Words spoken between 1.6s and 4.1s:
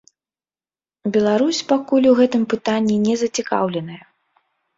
пакуль у гэтым пытанні не зацікаўленая.